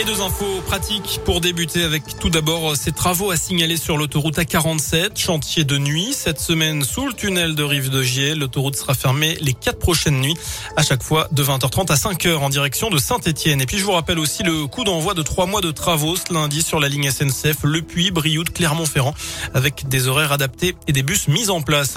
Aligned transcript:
Et 0.00 0.04
deux 0.04 0.20
infos 0.20 0.60
pratiques 0.64 1.18
pour 1.24 1.40
débuter 1.40 1.82
avec 1.82 2.04
tout 2.20 2.30
d'abord 2.30 2.76
ces 2.76 2.92
travaux 2.92 3.32
à 3.32 3.36
signaler 3.36 3.76
sur 3.76 3.96
l'autoroute 3.96 4.38
A47, 4.38 5.18
chantier 5.18 5.64
de 5.64 5.76
nuit. 5.76 6.12
Cette 6.12 6.38
semaine, 6.38 6.84
sous 6.84 7.08
le 7.08 7.12
tunnel 7.12 7.56
de 7.56 7.64
Rive 7.64 7.90
de 7.90 8.00
Gier, 8.00 8.36
l'autoroute 8.36 8.76
sera 8.76 8.94
fermée 8.94 9.36
les 9.40 9.54
quatre 9.54 9.80
prochaines 9.80 10.20
nuits, 10.20 10.36
à 10.76 10.84
chaque 10.84 11.02
fois 11.02 11.26
de 11.32 11.42
20h30 11.42 11.90
à 11.90 11.96
5h 11.96 12.36
en 12.36 12.48
direction 12.48 12.90
de 12.90 12.98
Saint-Etienne. 12.98 13.60
Et 13.60 13.66
puis 13.66 13.78
je 13.78 13.84
vous 13.84 13.90
rappelle 13.90 14.20
aussi 14.20 14.44
le 14.44 14.68
coup 14.68 14.84
d'envoi 14.84 15.14
de 15.14 15.22
trois 15.22 15.46
mois 15.46 15.62
de 15.62 15.72
travaux 15.72 16.14
ce 16.14 16.32
lundi 16.32 16.62
sur 16.62 16.78
la 16.78 16.88
ligne 16.88 17.10
SNCF 17.10 17.64
Le 17.64 17.82
Puy, 17.82 18.12
Brioude, 18.12 18.50
Clermont-Ferrand, 18.50 19.16
avec 19.52 19.88
des 19.88 20.06
horaires 20.06 20.30
adaptés 20.30 20.76
et 20.86 20.92
des 20.92 21.02
bus 21.02 21.26
mis 21.26 21.50
en 21.50 21.60
place. 21.60 21.96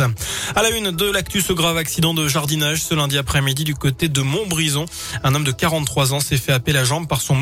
À 0.56 0.64
la 0.64 0.72
une 0.72 0.90
de 0.90 1.06
l'actu, 1.06 1.42
ce 1.42 1.54
grave 1.54 1.78
accident 1.78 2.16
de 2.16 2.28
jardinage 2.28 2.82
ce 2.82 2.96
lundi 2.96 3.20
après-midi 3.20 3.64
du 3.64 3.76
côté 3.76 4.08
de 4.08 4.22
Montbrison. 4.22 4.88
Un 5.24 5.36
homme 5.36 5.44
de 5.44 5.52
43 5.52 6.16
ans 6.16 6.20
s'est 6.20 6.38
fait 6.38 6.52
happer 6.52 6.72
la 6.74 6.84
jambe 6.84 7.08
par 7.08 7.22
son 7.22 7.36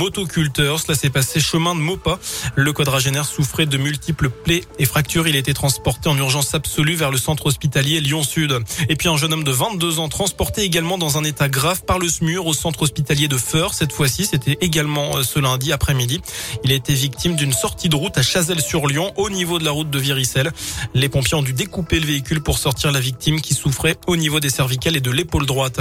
cela 0.56 0.96
s'est 0.96 1.10
passé 1.10 1.40
chemin 1.40 1.76
de 1.76 1.80
Maupas. 1.80 2.20
Le 2.56 2.74
quadragénaire 2.74 3.26
souffrait 3.26 3.66
de 3.66 3.78
multiples 3.78 4.30
plaies 4.30 4.64
et 4.78 4.86
fractures. 4.86 5.28
Il 5.28 5.36
a 5.36 5.40
été 5.40 5.54
transporté 5.54 6.10
en 6.10 6.18
urgence 6.18 6.54
absolue 6.54 6.96
vers 6.96 7.12
le 7.12 7.18
centre 7.18 7.46
hospitalier 7.46 8.02
Lyon-Sud. 8.02 8.60
Et 8.90 8.96
puis 8.96 9.10
un 9.10 9.18
jeune 9.18 9.34
homme 9.34 9.44
de 9.44 9.52
22 9.52 10.00
ans 10.00 10.10
transporté 10.10 10.62
également 10.62 10.98
dans 10.98 11.18
un 11.18 11.24
état 11.24 11.50
grave 11.50 11.84
par 11.84 12.00
le 12.00 12.08
SMUR 12.08 12.46
au 12.46 12.54
centre 12.54 12.82
hospitalier 12.82 13.28
de 13.28 13.38
Feur. 13.38 13.74
Cette 13.74 13.92
fois-ci, 13.92 14.26
c'était 14.26 14.58
également 14.62 15.18
euh, 15.18 15.24
ce 15.24 15.40
lundi 15.40 15.72
après-midi. 15.72 16.22
Il 16.64 16.72
a 16.72 16.76
été 16.76 16.94
victime 16.94 17.36
d'une 17.36 17.54
sortie 17.54 17.90
de 17.90 17.96
route 17.96 18.18
à 18.18 18.22
Chazelles-sur-Lyon 18.22 19.14
au 19.18 19.30
niveau 19.30 19.60
de 19.60 19.66
la 19.66 19.72
route 19.72 19.90
de 19.90 20.00
Viricelle. 20.00 20.52
Les 20.94 21.10
pompiers 21.10 21.36
ont 21.36 21.44
dû 21.44 21.54
découper 21.54 22.00
le 22.00 22.06
véhicule 22.06 22.42
pour 22.42 22.58
sortir 22.58 22.92
la 22.92 23.00
victime 23.00 23.42
qui 23.42 23.54
souffrait 23.54 23.98
au 24.08 24.16
niveau 24.16 24.40
des 24.40 24.50
cervicales 24.50 24.96
et 24.96 25.02
de 25.02 25.12
l'épaule 25.12 25.46
droite. 25.46 25.80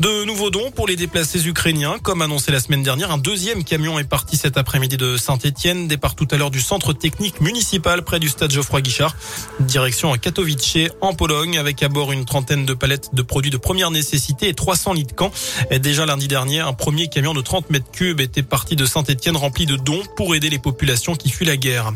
De 0.00 0.24
nouveaux 0.24 0.50
dons 0.50 0.70
pour 0.70 0.86
les 0.86 0.96
déplacés 0.96 1.46
ukrainiens. 1.46 1.98
Comme 2.02 2.22
annoncé 2.22 2.52
la 2.52 2.60
semaine 2.60 2.82
dernière, 2.82 3.10
un 3.10 3.18
deuxième 3.18 3.64
camion 3.64 3.98
est 3.98 4.03
parti 4.04 4.36
cet 4.36 4.56
après-midi 4.56 4.96
de 4.96 5.16
Saint-Etienne, 5.16 5.88
départ 5.88 6.14
tout 6.14 6.28
à 6.30 6.36
l'heure 6.36 6.50
du 6.50 6.60
centre 6.60 6.92
technique 6.92 7.40
municipal 7.40 8.02
près 8.02 8.20
du 8.20 8.28
stade 8.28 8.50
Geoffroy 8.50 8.80
Guichard. 8.80 9.16
Direction 9.60 10.12
à 10.12 10.18
Katowice 10.18 10.90
en 11.00 11.14
Pologne 11.14 11.58
avec 11.58 11.82
à 11.82 11.88
bord 11.88 12.12
une 12.12 12.24
trentaine 12.24 12.64
de 12.64 12.74
palettes 12.74 13.14
de 13.14 13.22
produits 13.22 13.50
de 13.50 13.56
première 13.56 13.90
nécessité 13.90 14.48
et 14.48 14.54
300 14.54 14.94
litres 14.94 15.10
de 15.10 15.16
camp. 15.16 15.32
Déjà 15.80 16.06
lundi 16.06 16.28
dernier, 16.28 16.60
un 16.60 16.72
premier 16.72 17.08
camion 17.08 17.34
de 17.34 17.40
30 17.40 17.70
mètres 17.70 17.90
cubes 17.90 18.20
était 18.20 18.42
parti 18.42 18.76
de 18.76 18.86
Saint-Etienne 18.86 19.36
rempli 19.36 19.66
de 19.66 19.76
dons 19.76 20.02
pour 20.16 20.34
aider 20.34 20.50
les 20.50 20.58
populations 20.58 21.14
qui 21.14 21.30
fuient 21.30 21.44
la 21.44 21.56
guerre. 21.56 21.92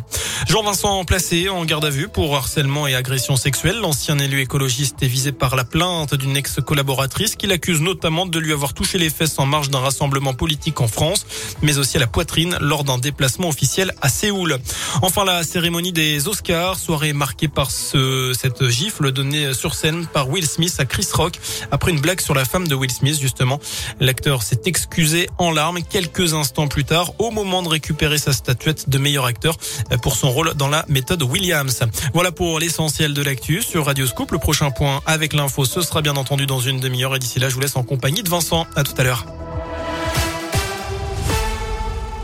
Jean-Vincent 0.48 1.04
placé 1.04 1.48
en 1.48 1.64
garde 1.64 1.84
à 1.84 1.90
vue 1.90 2.08
pour 2.08 2.36
harcèlement 2.36 2.86
et 2.86 2.94
agression 2.94 3.36
sexuelle. 3.36 3.78
L'ancien 3.80 4.18
élu 4.18 4.40
écologiste 4.40 5.02
est 5.02 5.08
visé 5.08 5.32
par 5.32 5.56
la 5.56 5.64
plainte 5.64 6.14
d'une 6.14 6.36
ex-collaboratrice 6.36 7.36
qui 7.36 7.46
l'accuse 7.46 7.80
notamment 7.80 8.26
de 8.26 8.38
lui 8.38 8.52
avoir 8.52 8.74
touché 8.74 8.98
les 8.98 9.10
fesses 9.10 9.38
en 9.38 9.46
marge 9.46 9.70
d'un 9.70 9.80
rassemblement 9.80 10.34
politique 10.34 10.80
en 10.80 10.88
France, 10.88 11.26
mais 11.62 11.78
à 11.96 12.00
la 12.00 12.06
poitrine 12.06 12.56
lors 12.60 12.84
d'un 12.84 12.98
déplacement 12.98 13.48
officiel 13.48 13.92
à 14.00 14.08
Séoul. 14.08 14.58
Enfin, 15.02 15.24
la 15.24 15.42
cérémonie 15.42 15.92
des 15.92 16.28
Oscars, 16.28 16.78
soirée 16.78 17.12
marquée 17.12 17.48
par 17.48 17.70
ce, 17.70 18.32
cette 18.38 18.68
gifle 18.68 19.12
donnée 19.12 19.54
sur 19.54 19.74
scène 19.74 20.06
par 20.06 20.28
Will 20.28 20.46
Smith 20.46 20.74
à 20.78 20.84
Chris 20.84 21.06
Rock 21.12 21.38
après 21.70 21.90
une 21.90 22.00
blague 22.00 22.20
sur 22.20 22.34
la 22.34 22.44
femme 22.44 22.68
de 22.68 22.74
Will 22.74 22.90
Smith, 22.90 23.18
justement. 23.20 23.60
L'acteur 24.00 24.42
s'est 24.42 24.62
excusé 24.66 25.28
en 25.38 25.50
larmes 25.50 25.82
quelques 25.82 26.34
instants 26.34 26.68
plus 26.68 26.84
tard 26.84 27.12
au 27.18 27.30
moment 27.30 27.62
de 27.62 27.68
récupérer 27.68 28.18
sa 28.18 28.32
statuette 28.32 28.88
de 28.88 28.98
meilleur 28.98 29.24
acteur 29.24 29.56
pour 30.02 30.16
son 30.16 30.30
rôle 30.30 30.54
dans 30.54 30.68
la 30.68 30.84
méthode 30.88 31.22
Williams. 31.22 31.80
Voilà 32.12 32.32
pour 32.32 32.58
l'essentiel 32.58 33.14
de 33.14 33.22
l'actu 33.22 33.62
sur 33.62 33.86
Radio 33.86 34.06
Scoop. 34.06 34.32
Le 34.32 34.38
prochain 34.38 34.70
point 34.70 35.00
avec 35.06 35.32
l'info, 35.32 35.64
ce 35.64 35.82
sera 35.82 36.02
bien 36.02 36.16
entendu 36.16 36.46
dans 36.46 36.60
une 36.60 36.80
demi-heure 36.80 37.16
et 37.16 37.18
d'ici 37.18 37.38
là, 37.38 37.48
je 37.48 37.54
vous 37.54 37.60
laisse 37.60 37.76
en 37.76 37.84
compagnie 37.84 38.22
de 38.22 38.28
Vincent. 38.28 38.66
À 38.76 38.84
tout 38.84 38.94
à 38.98 39.04
l'heure. 39.04 39.47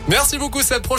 Merci 0.06 0.36
beaucoup, 0.36 0.60
cette 0.60 0.82
prochaine 0.82 0.94